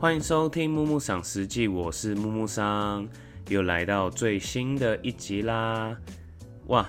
[0.00, 3.06] 欢迎收听木木赏实记，我是木木桑，
[3.50, 5.94] 又来到最新的一集啦！
[6.68, 6.88] 哇，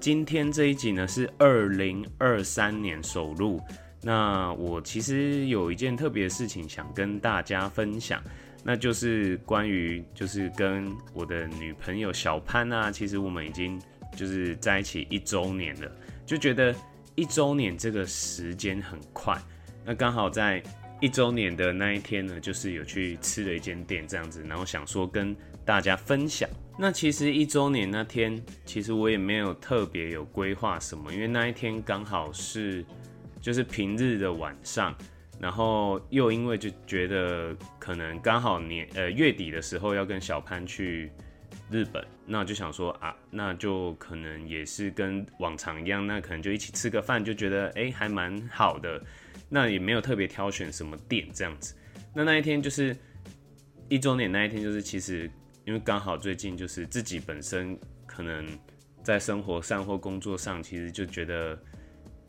[0.00, 3.60] 今天这一集呢是二零二三年首录。
[4.00, 8.22] 那我其实有一件特别的事情想跟大家分享，
[8.64, 13.78] 那就是关于就是跟我的女朋友小潘啊，其实我们已经
[14.16, 15.92] 就是在一起一周年了，
[16.24, 16.74] 就觉得
[17.16, 19.38] 一周年这个时间很快，
[19.84, 20.62] 那刚好在。
[21.00, 26.48] 一周年的那一天呢，就是有去吃了一间店这样子，然后想说跟大家分享。
[26.78, 32.84] 那其实一周年那天，其实我也没有特别有规划什么，因为那一天刚好是
[33.40, 34.94] 就是平日的晚上，
[35.38, 41.10] 然后又因为就觉得可能刚好年呃月底的时候要跟小潘去
[41.70, 49.02] 日本，那就想说啊，那就可能也是跟往常一样，那可能就一起吃个饭，就觉得哎还蛮好的。
[49.50, 51.74] 那也没有特别挑选什么店这样子。
[52.14, 52.96] 那那一天就是
[53.88, 55.30] 一周年那一天，就是其实
[55.66, 58.46] 因为刚好最近就是自己本身可能
[59.02, 61.58] 在生活上或工作上，其实就觉得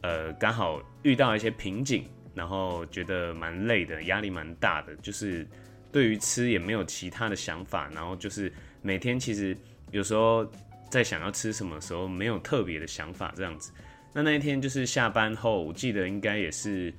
[0.02, 4.96] 呃刚好遇到一些瓶颈，然后觉得蛮累的，压力蛮大的。
[4.98, 5.48] 就是
[5.92, 9.56] 对于吃也没有其他的想法，然后就是每天其实
[9.92, 10.46] 有时候
[10.90, 13.72] 在想要吃什么时候没有特别的想法这样子。
[14.14, 16.94] 那那一天就是下班后，我记得应该也是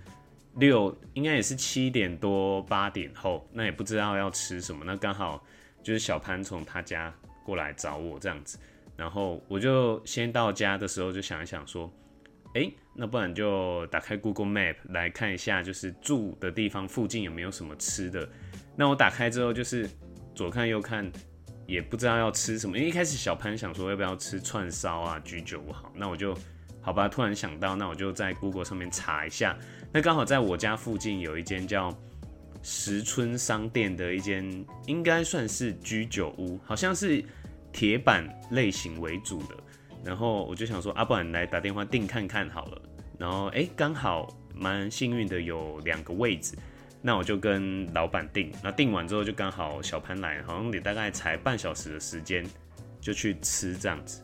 [0.54, 4.82] 六，应该也是七点多八点后，那也不知道要吃什么。
[4.82, 5.44] 那刚好
[5.82, 7.12] 就是小潘从他家
[7.44, 8.58] 过来找我这样子，
[8.96, 11.92] 然后我就先到家的时候就想一想说，
[12.54, 18.26] 哎，那不然就打开 Google Map 来看一下，就是住的地方附近有没有什么吃的。
[18.74, 19.86] 那我打开之后就是
[20.34, 21.12] 左看右看，
[21.66, 22.78] 也不知道要吃什么。
[22.78, 26.34] 因为一开始小潘想说要不要吃串烧啊、居酒屋好，那我就。
[26.82, 29.56] 好吧，突然想到，那我就在 Google 上面查一下。
[29.92, 31.96] 那刚好在我家附近有一间叫
[32.60, 37.24] 石春商店的一间，应该算是居酒屋，好像是
[37.72, 39.56] 铁板类型为主的。
[40.04, 42.82] 然后我就想说，啊，不然来打电话订看看好了。
[43.16, 46.56] 然后哎，刚好蛮幸运的，有两个位置。
[47.00, 48.52] 那我就跟老板订。
[48.62, 52.44] 那订完之后，就刚好小潘来，好像也大概才半小时的时间，
[53.00, 54.22] 就去吃这样子。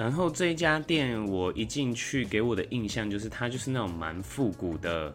[0.00, 5.14] 然后这一家店，我一进去给我的印象就是，它就是那种蛮复古的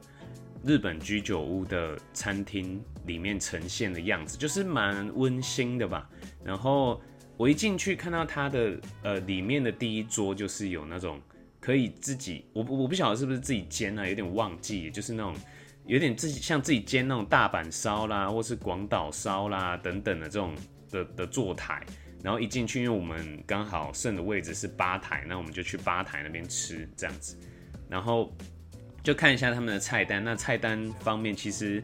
[0.63, 6.07] 日本居酒屋的餐厅里面呈现的样子，就是蛮温馨的吧。
[6.43, 7.01] 然后
[7.35, 11.19] 我一进去看到它的呃里面的第一桌，就是有那种
[11.59, 15.33] 可以自己，我我不晓得是不是自己煎啊，有点忘记，就是那种
[15.87, 20.53] 有点自己像自己煎那种大阪烧啦，或是广岛烧啦等等的这种
[20.91, 21.83] 的的坐台。
[22.25, 27.37] 然后一进去，因为我们刚好剩的位置是吧台，那我们就去吧台那边吃这样子。
[27.87, 28.35] 然后
[29.03, 30.23] 就看一下他们的菜单。
[30.23, 31.83] 那菜单方面其实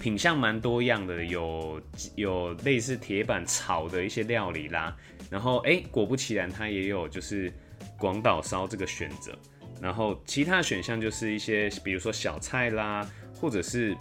[0.00, 1.78] 品相蛮多样的，有
[2.16, 4.96] 有类似铁板炒的一些料理啦。
[5.28, 7.52] 然后哎，果不其然，它也有就是
[7.98, 9.38] 广岛烧这个选择。
[9.78, 13.94] 然后其他选项就是一些，比如说小菜啦，或者是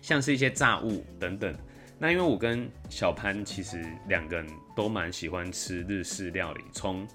[0.00, 1.52] 像是一些炸物等等。
[1.98, 7.06] 那因为我跟小潘其实两个人都蛮喜欢吃日式料理，从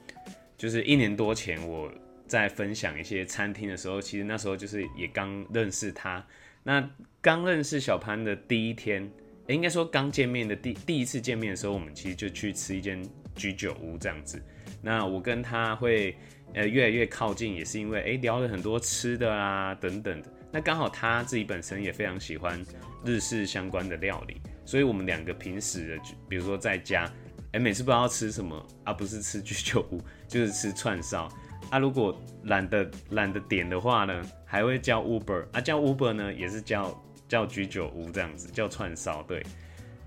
[0.58, 1.92] 就是一年多前我
[2.28, 6.26] 在分享一些餐厅的时候，其实那时候就是也刚认识他。
[6.64, 6.90] 那
[7.22, 9.10] 刚认识小潘的第一天，
[9.48, 13.02] 应该说刚见面的第第一次见面的时候，我们其实就去吃一间
[13.36, 14.42] 居酒屋这样子。
[14.82, 16.16] 那我跟他会
[16.54, 20.30] 呃越来越靠近，也是因为哎聊了很多吃的啊等等的。
[20.52, 22.64] 那刚好他自己本身也非常喜欢
[23.04, 24.42] 日式相关的料理。
[24.66, 27.12] 所以，我们两个平时的，比如说在家，
[27.52, 31.28] 哎，每次不知道吃什么啊，不是吃居酒屋， 就是吃串烧
[31.70, 31.80] 啊。
[31.80, 39.44] 如果懒得懒得点的话呢，还会叫 Uber 啊，叫 Uber 呢也是叫叫居酒屋这样子，叫串烧对。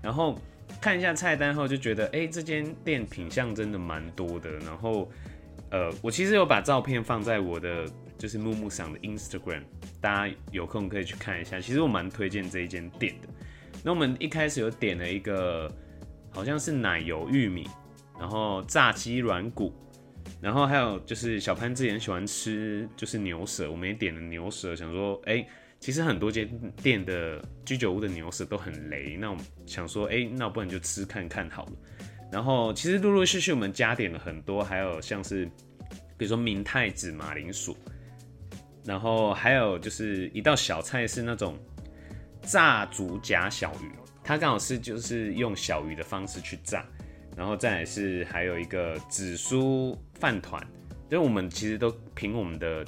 [0.01, 0.39] 然后
[0.81, 4.49] 看一下菜单后，就觉得哎，这间店品相真的蛮多的。
[4.59, 5.07] 然后，
[5.71, 7.85] 呃，我其实有把照片放在我的
[8.17, 9.63] 就是木木上的 Instagram，
[9.99, 11.59] 大家有空可以去看一下。
[11.59, 13.27] 其实我蛮推荐这一间店的。
[13.83, 15.71] 那我们一开始有点了一个，
[16.31, 17.67] 好像是奶油玉米，
[18.19, 19.73] 然后炸鸡软骨，
[20.41, 25.45] 然后还有就是小潘之前喜欢吃就是牛舌，我们也点了牛舌，想说哎，
[25.79, 26.49] 其实很多间
[26.81, 31.71] 店的居酒屋的牛舌都很雷，那我们想说哎，那不然就吃看看好了。
[32.31, 35.45] 然后其实陆陆续续我们加点了很多，还有像是
[36.17, 37.75] 比如说明太子马铃薯，
[38.83, 41.57] 然后还有就是一道小菜是那种。
[42.43, 43.91] 炸竹夹小鱼，
[44.23, 46.85] 它刚好是就是用小鱼的方式去炸，
[47.35, 50.65] 然后再来是还有一个紫苏饭团，
[51.09, 52.85] 就我们其实都凭我们的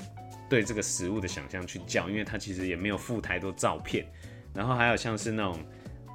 [0.49, 4.05] 对这个食物的想象去叫，因为它其实也没有附太多照片。
[4.53, 5.59] 然后还有像是那种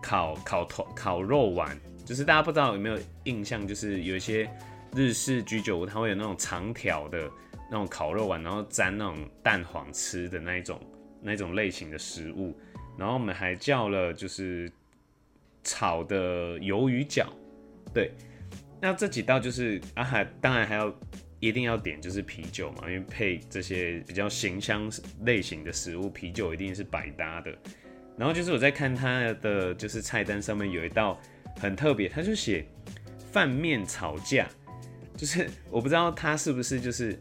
[0.02, 4.48] 烤烤头烤肉丸，就是大家不知道有没有印象，就是有一些
[4.94, 7.30] 日式居酒屋，它会有那种长条的
[7.70, 10.80] 那种烤肉丸，然后沾那种蛋黄吃的那一种
[11.22, 12.56] 那种类型的食物。
[12.96, 14.70] 然后我们还叫了就是
[15.64, 17.26] 炒的鱿鱼饺，
[17.92, 18.12] 对。
[18.80, 20.94] 那这几道就是啊，还当然还要
[21.40, 24.92] 一定要点就是啤酒嘛，因为配这些比较形香
[25.24, 27.50] 类型的食物，啤酒一定是百搭的。
[28.16, 31.18] 然后就是我在看它的就是菜单上面有一道
[31.58, 32.66] 很特别，他就写
[33.32, 34.48] 饭面吵架，
[35.16, 37.18] 就是 我不知道他是不是就是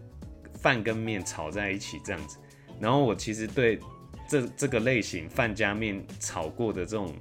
[0.56, 2.38] 饭跟面炒在一起这样子。
[2.80, 3.80] 然后我其实对
[4.28, 7.14] 这这个类型饭加面炒过的这种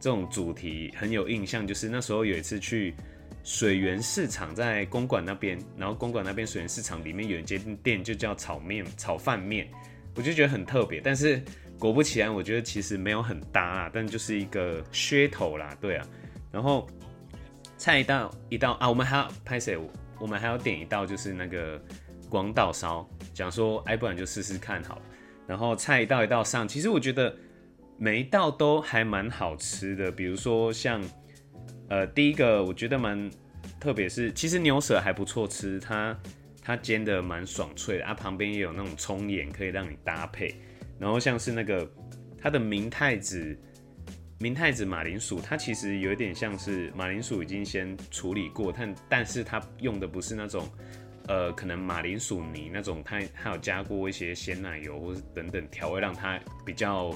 [0.00, 2.94] 这种主题很有印象，就是那时候有一次去。
[3.48, 9.68] 水源市场在公馆那边，然后公馆那边水源市场里面有一间店，就叫炒面炒饭面，
[10.16, 11.00] 我就觉得很特别。
[11.00, 11.40] 但是
[11.78, 16.04] 果不其然，我觉得其实没有很搭啊，但就是一个噱头啦，对啊。
[16.56, 16.88] 然后
[17.76, 19.76] 菜一道一道啊，我们还要拍谁？
[20.18, 21.78] 我们还要点一道，就是那个
[22.30, 24.98] 广岛烧，讲说哎，不然就试试看好。
[25.46, 27.36] 然后菜一道一道上，其实我觉得
[27.98, 31.02] 每一道都还蛮好吃的，比如说像。
[31.88, 33.30] 呃，第一个我觉得蛮，
[33.78, 36.18] 特别是其实牛舌还不错吃，它
[36.60, 40.52] 它煎的蛮爽脆的，啊旁边也有那种葱盐可以让你搭配，
[40.98, 41.88] 然后像是那个
[42.36, 43.56] 它的明太子
[44.38, 50.68] 明太子马铃薯，它其实有一点像是马铃薯已经先处理过，但但是它用的不是那种
[51.28, 57.14] 呃可能马铃薯泥那种，它它有加过一些鲜奶油或者等等调味，让它比较。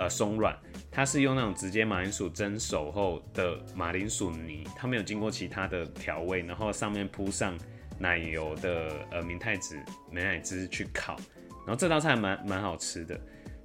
[0.00, 0.56] 呃，松软，
[0.92, 7.58] 它是用那种直接马铃薯蒸熟后的马铃薯泥，它没有经过其他的调味，然后上面铺上
[7.98, 9.76] 奶油的呃明太子
[10.08, 11.16] 美奶汁去烤，
[11.66, 13.20] 然后这道菜蛮蛮好吃的。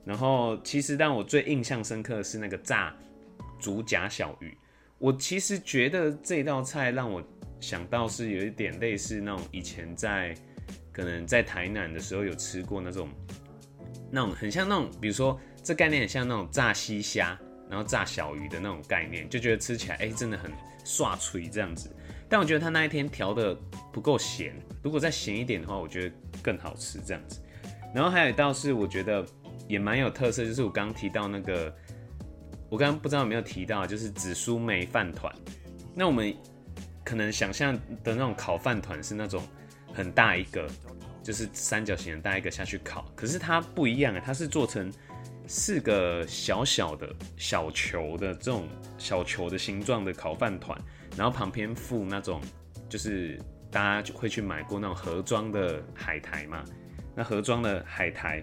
[0.05, 2.95] 然后其实让我最印象深刻的是那个炸
[3.59, 4.57] 竹夹小鱼，
[4.97, 7.23] 我其实觉得这道菜让我
[7.59, 10.35] 想到是有一点类似那种以前在
[10.91, 13.09] 可能在台南的时候有吃过那种
[14.11, 15.39] 那种很像那种，比如说。
[15.65, 17.39] 这概念很像那种炸西虾，
[17.69, 20.51] 然后炸小鱼的那种概念，就觉得吃起来哎真的很
[20.83, 21.89] 刷脆这样子。
[22.27, 23.55] 但我觉得他那一天调的
[23.89, 27.39] 不够咸，如果再咸一点的话，我觉得更好吃这样子。
[27.95, 29.25] 然后还有一道是我觉得
[29.67, 31.73] 也蛮有特色，就是我刚刚提到那个，
[32.69, 35.33] 我刚刚不知道有没有提到，就是紫苏梅饭团。
[35.95, 36.35] 那我们
[37.03, 37.73] 可能想象
[38.03, 39.43] 的那种烤饭团是那种
[39.93, 40.67] 很大一个，
[41.21, 44.91] 就是三角形很大一个下去烤，可是它不一样啊，它是做成。
[45.45, 48.65] 四个小小的小球的这种
[48.97, 50.79] 小球的形状的烤饭团，
[51.17, 52.39] 然后旁边附那种
[52.87, 53.37] 就是
[53.69, 56.63] 大家就会去买过那种盒装的海苔嘛。
[57.13, 58.41] 那盒装的海苔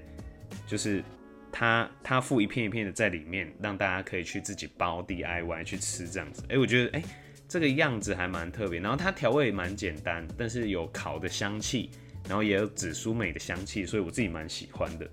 [0.67, 1.03] 就是
[1.51, 6.43] 它它附一片一片的在里面，让大家可以去自己包 DIY 去吃这样子。
[6.49, 7.03] 哎，我觉得哎
[7.49, 8.81] 这个样子还蛮特别。
[8.81, 11.91] 然后它调味蛮简单，但是有烤的香气，
[12.29, 15.11] 然后也有紫苏美的香气，所以我自己蛮喜欢的。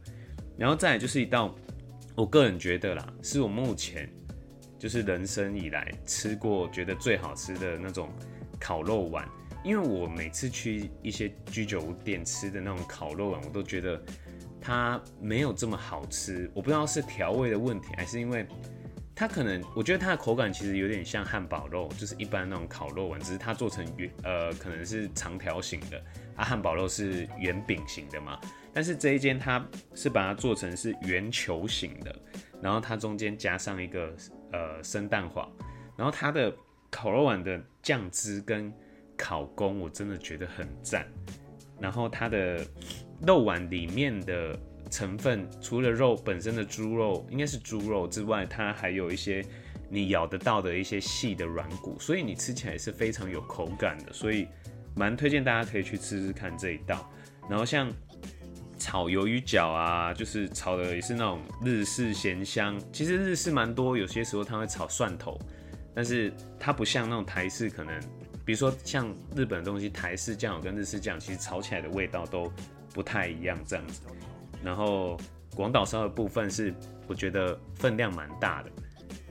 [0.58, 1.56] 然后再来就是一道。
[2.16, 4.12] 我个人觉得啦，是我目前
[4.80, 8.12] 就是人生以来吃过觉得最好吃的那种
[8.60, 9.24] 烤肉丸。
[9.64, 14.02] 因为我每次去一些居酒店吃的那种烤肉丸，我都觉得
[14.62, 16.50] 它没有这么好吃。
[16.54, 18.46] 我不知道是调味的问题，还是因为
[19.16, 26.04] 它可能，我觉得它的口感其实有点像汉堡肉，就是一般那种烤肉丸，只是它做成圆，呃，可能是长条形的，
[26.36, 28.40] 啊，汉堡肉是圆饼形的嘛。
[28.74, 29.66] 但是这一间它
[29.96, 32.16] 是把它做成是圆球形的，
[32.62, 34.14] 然后它中间加上一个
[34.52, 35.52] 呃生蛋黄，
[35.96, 36.56] 然后它的
[36.92, 38.72] 烤肉丸的酱汁跟
[39.18, 41.08] 烤工我真的觉得很赞，
[41.80, 42.64] 然后它的
[43.26, 44.58] 肉丸里面的
[44.92, 49.44] 成分除了肉本身的猪肉应该是猪肉之外，它还有一些
[49.90, 54.48] 你咬得到的一些细的软骨，所以你吃起来是非常有口感的，所以
[54.96, 57.10] 蛮推荐大家可以去吃吃看这一道，
[57.50, 57.92] 然后像。
[58.80, 62.80] 炒鱿鱼饺啊，就是炒的也是那种日式咸香。
[62.94, 65.36] 其实日式蛮多，有些时候它会炒蒜头，
[65.96, 68.00] 但是它不像那种台式，可能
[68.46, 72.54] 比如说像日本的东西，台式酱油跟日式酱其实炒起来的味道都
[72.94, 74.02] 不太一样这样子。
[74.64, 75.20] 然后
[75.56, 76.74] 广岛烧的部分是
[77.08, 78.72] 我觉得分量蛮大的，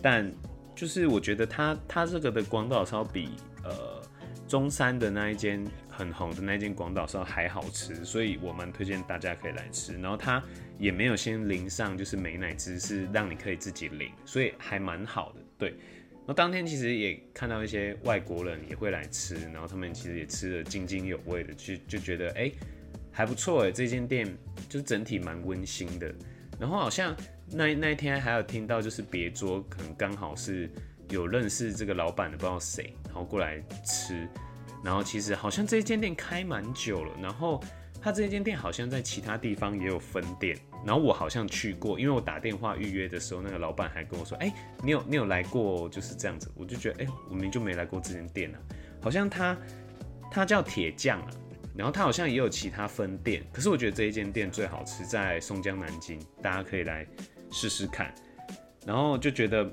[0.00, 0.32] 但
[0.74, 3.30] 就是我觉得它它这个的广岛烧比
[3.64, 4.02] 呃
[4.46, 5.64] 中山的那一间。
[5.96, 9.98] 很红的那间广岛烧还好吃，所以我蛮推荐大家可以来吃。
[9.98, 10.42] 然后它
[10.78, 15.40] 也没有先淋上就是美奶汁，是让你可以自己淋，所以还蛮好的。
[15.56, 15.74] 对，
[16.26, 22.52] 那当天其实也看到一些外国人也会来吃，然后他们其实也吃的津津有味的，就就觉得哎
[23.16, 24.26] 还不错哎，这间店
[24.68, 26.14] 就是整体蛮温馨的。
[26.60, 27.16] 然后好像
[27.50, 30.68] 那那一天还有听到，就是别桌可能刚好是
[31.08, 34.28] 有认识这个老板的，不知道谁，然后过来吃。
[34.84, 37.58] 然后其实好像这间店开蛮久了，然后
[38.02, 40.54] 他这间店好像在其他地方也有分店。
[40.84, 44.52] 然后我好像去过，因为我打电话预约的时候，那个老板还跟我说：“哎，
[44.84, 48.58] 你有你有来过，就是这样子。”我就觉得，哎，我明就没来过这间店啊。
[49.00, 49.56] 好像他
[50.30, 51.30] 他叫铁匠啊，
[51.76, 53.44] 然后他好像也有其他分店。
[53.52, 57.06] 可是我觉得这一间店最好吃在松江南京，大家可以来
[57.50, 58.14] 试试看。
[58.86, 59.70] 然后就觉得，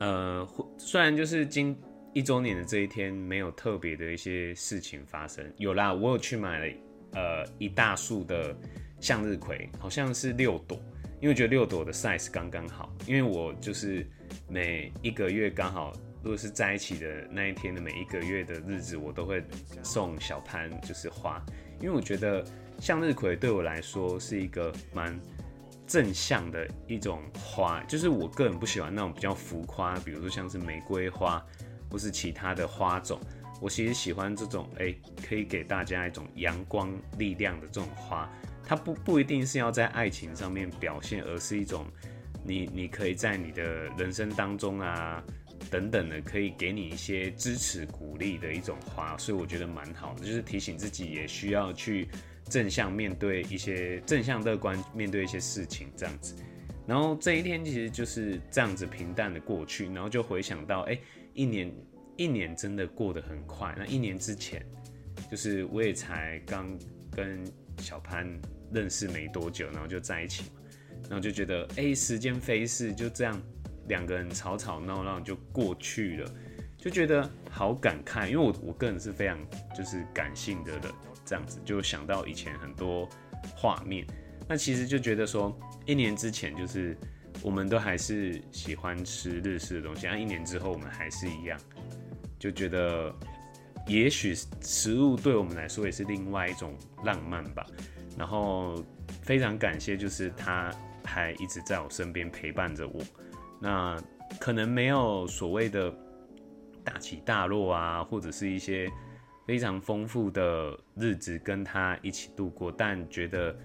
[0.00, 1.76] 呃，虽然就是今
[2.14, 6.74] 一周年的这一天没有特别的一些事情发生，有啦，我有去买了
[7.14, 8.56] 呃一大束的。
[9.00, 10.76] 向日葵好像是六朵，
[11.20, 12.92] 因为我觉得六朵的 size 刚刚好。
[13.06, 14.04] 因为我就是
[14.48, 19.42] 每一个月刚好，如果是在一起的那一天的每一个月的日子，我都会
[19.82, 21.44] 送小潘就是花。
[21.80, 22.44] 因为我觉得
[22.80, 25.18] 向日葵对我来说是一个蛮
[25.86, 31.44] 正向的一种花，就是我个人不喜欢那种比较浮夸，比如说像是玫瑰花
[31.90, 33.20] 或是其他的花种。
[33.60, 34.94] 我其实喜欢这种哎，
[35.26, 38.30] 可以给大家一种阳光力量的这种花。
[38.64, 41.86] 它不不一定是要在爱情上面表现，而是一种
[42.44, 43.64] 你你可以在你的
[43.96, 45.24] 人生当中啊
[45.70, 52.08] 等等的，可以给你一些支持鼓励的一种花，所以我觉得蛮好的，就是提醒自己也需要去
[52.48, 56.34] 正向面对一些正向乐观面对一些事情这样子。
[56.86, 60.98] 然后这一天其实就是这样子平淡的过去，然后就回想到，哎，
[61.34, 61.72] 一年
[62.16, 63.74] 一年真的过得很快。
[63.78, 64.64] 那一年之前，
[65.30, 66.66] 就是我也才刚
[67.10, 67.44] 跟
[67.78, 68.26] 小潘。
[68.70, 70.60] 认识没多久，然后就在一起嘛，
[71.08, 73.40] 然后就觉得哎，时间飞逝，就这样
[73.88, 76.34] 两个人吵吵闹闹就过去了，
[76.76, 79.38] 就觉得好感慨，因为我我个人是非常
[79.76, 80.82] 就是感性的人，
[81.24, 83.08] 这样子就想到以前很多
[83.56, 84.06] 画面，
[84.46, 86.96] 那其实就觉得说一年之前就是
[87.42, 91.58] 我们都还是喜欢吃日式的东西，那一年之后我们还是一样，
[92.38, 93.14] 就觉得
[93.86, 97.66] 也许食物对我们来说也是另外一种浪漫吧。
[98.18, 98.84] 然后
[99.22, 103.00] 非常感谢，就是他还一直在我身边陪伴着我。
[103.60, 103.96] 那
[104.38, 105.92] 可能没有所谓的
[106.84, 108.90] 大起大落啊，或者是一些
[109.46, 113.56] 非常丰富的日子跟他一起度过，但觉得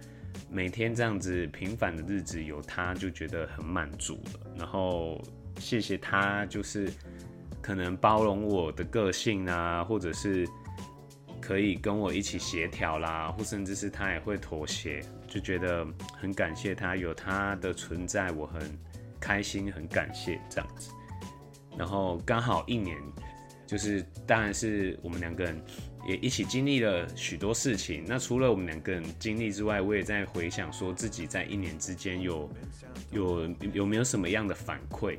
[0.50, 4.40] 每天这样子平凡的日子有他就觉得很满足了。
[4.58, 5.22] 然后
[5.58, 6.92] 谢谢他，就是
[7.62, 10.48] 可能包容我的个性啊，或者是。
[11.42, 15.86] 可以跟我一起协调啦，或甚至是他也会妥协，就觉得
[16.18, 18.62] 很感谢他有他的存在，我很
[19.24, 20.92] 开心，很感谢这样子。
[21.78, 22.98] 然后刚好一年，
[23.66, 25.64] 就是当然是我们两个人
[26.06, 28.04] 也一起经历了许多事情。
[28.06, 32.50] 那除了我们两个人经历之外，我也在回想说自己在一年之间有
[33.12, 35.18] 有有没有什么样的反馈。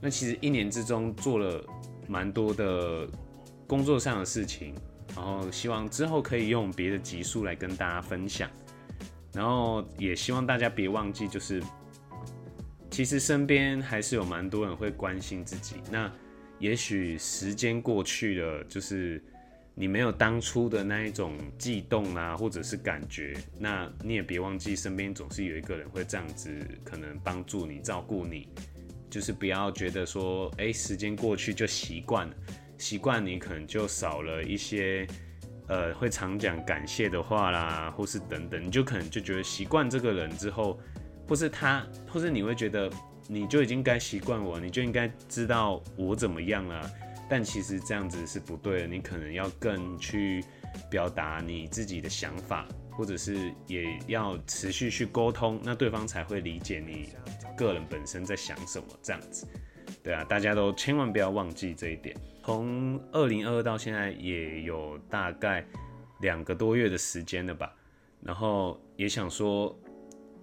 [0.00, 1.64] 那其实一年之中做了
[2.08, 3.08] 蛮多的
[3.68, 4.74] 工作上的事情。
[5.14, 8.50] 然后希望之后可以用别的集数来跟大家分享，
[9.32, 11.62] 然后也希望大家别忘记，就是
[12.94, 15.78] 其实身边还是有蛮多人会关心自己。
[15.90, 16.08] 那
[16.60, 19.20] 也许时间过去了，就是
[19.74, 28.48] 你没有当初的那一种悸动啊，或者是感觉，那你也别忘记，身边总是有一个人会这样子，可能帮助你、照顾你。
[29.10, 32.34] 就是不要觉得说，哎，时间过去就习惯了。
[32.78, 35.04] 习惯你可能就少了一些，
[35.66, 40.78] 呃，会常讲感谢的话啦，或是等等，你就可能就觉得习惯这个人之后，
[41.28, 42.90] 或是他，或是你会觉得
[43.26, 46.90] 你就已经该习惯我，你就应该知道我怎么样了。
[47.28, 50.44] 但其实这样子是不对的，你可能要更去
[50.90, 57.08] 表达你自己的想法，或者是也要持续去沟通，那对方才会理解你
[57.56, 58.86] 个人本身在想什么。
[59.02, 59.46] 这样子，
[60.02, 62.14] 对啊，大家都千万不要忘记这一点。
[62.44, 65.64] 从二零二二到现在也有大概
[66.20, 67.74] 两个多月的时间了吧，
[68.20, 69.74] 然后也想说，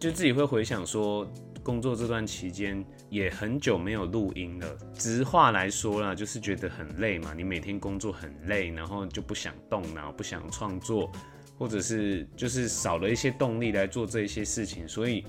[0.01, 1.31] 就自己会回想说，
[1.61, 4.77] 工作这段期间也很久没有录音了。
[4.95, 11.11] 直话来说啦，就是觉得很累嘛，你每天工作很累，然后就不想动脑，不想创作，
[11.55, 15.23] 或者是就是少了一些动力来做这些事情，所以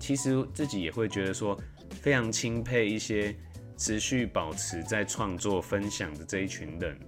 [0.00, 1.56] 其实自己也会觉得说，
[2.02, 3.32] 非常钦佩一些。
[3.78, 6.98] 持续保持在创作分享的这一群人，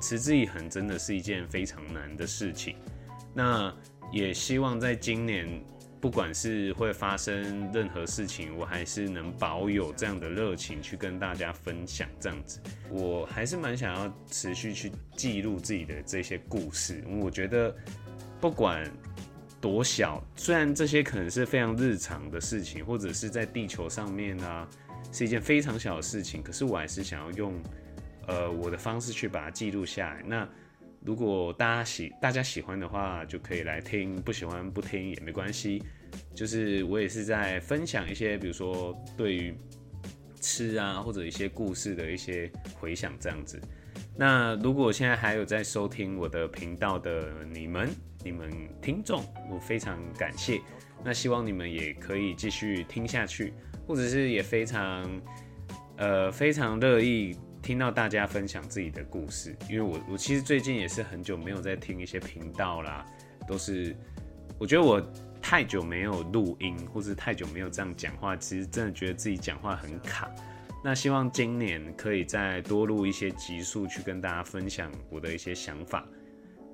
[0.00, 2.76] 持之以恒真的是一件非常难的事情。
[3.34, 3.70] 那
[4.10, 5.62] 也希望在今年，
[6.04, 12.06] 不管是会发生任何事情，我还是能保有这样的热情去跟大家分享。
[12.20, 17.02] 这样子，我还是蛮想要持续去记录自己的这些故事。
[17.08, 17.74] 我觉得，
[18.38, 18.86] 不管
[19.62, 24.68] 多小，虽然这些可能是非常日常的事情，或者是在地球上面啊，
[25.10, 27.54] 是一件非常小的事情，可是我还是想要用
[28.26, 30.22] 呃我的方式去把它记录下来。
[30.26, 30.46] 那
[31.04, 35.82] 如果大家喜大家喜欢的话，就可以来听；不喜欢不听也没关系。
[36.34, 39.54] 就是我也是在分享一些，比如说对于
[40.40, 43.60] 吃啊，或者一些故事的一些回想这样子。
[44.16, 47.90] 那如果现在还有在收听我的频道的你们，
[48.22, 50.60] 你们听众，我非常感谢。
[51.04, 53.52] 那希望你们也可以继续听下去，
[53.86, 55.20] 或者是也非常
[55.96, 63.06] 呃非常乐意听到大家分享自己的故事，因为我我其实最近也是很久没有在听一些频道啦，
[63.48, 63.96] 都是
[64.58, 65.00] 我觉得我
[65.40, 70.30] 太久没有录音，或是太久没有这样讲话，其实真的觉得自己讲话很卡。
[70.84, 76.06] 那希望今年可以再多录一些集数，去跟大家分享我的一些想法，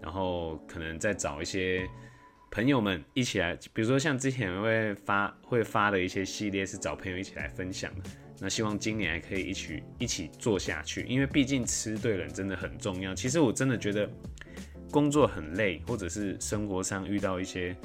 [0.03, 1.89] 然后可能再找一些
[2.51, 8.11] 朋友们一起来，比如说像之前会发会发的一些系列，是找朋友一起来分享的。
[8.41, 13.15] 那希望今年还可以一起一起做下去，因为毕竟吃对人真的很重要。
[13.15, 14.09] 其实我真的觉得
[14.91, 17.77] 工作很累，或者是生活上遇到一些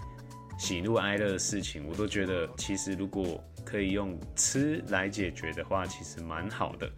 [0.58, 6.90] 喜怒哀乐的事情，我都觉得其实如果可以用吃来解决的话，其实蛮好的。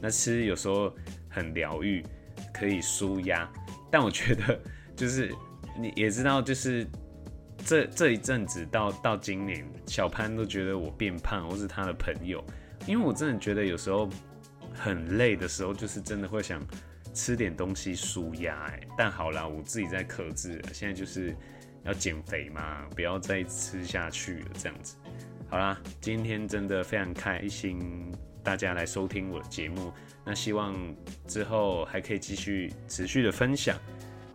[0.00, 0.94] 那吃有时候
[1.28, 2.04] 很疗愈，
[2.52, 3.50] 可以舒压。
[3.90, 4.60] 但我觉得，
[4.94, 5.32] 就是
[5.80, 6.86] 你也知道，就是
[7.64, 12.44] 这这一阵子到到今年，小潘都觉得我变胖，或是他的朋友，
[12.86, 14.08] 因为我真的觉得有时候
[14.72, 16.64] 很累的时候，就是真的会想
[17.12, 18.54] 吃点东西舒压。
[18.68, 21.36] 哎，但好啦，我自己在克制，现在就是
[21.84, 24.96] 要减肥嘛，不要再吃下去了，这样子。
[25.48, 28.12] 好啦，今天真的非常开心，
[28.42, 29.92] 大家来收听我的节目。
[30.24, 30.74] 那希望
[31.26, 33.78] 之后还可以继续持续的分享。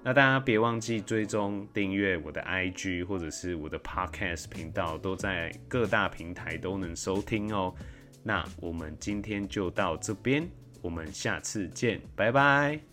[0.04, 7.76] 那大家别忘记追踪订阅我的 IG 或者是我的 Podcast 频道，都在各大平台都能收听哦。
[8.24, 10.48] 那我们今天就到这边，
[10.82, 12.91] 我们下次见，拜拜。